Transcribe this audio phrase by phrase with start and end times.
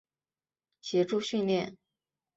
[0.81, 1.77] 协助训练。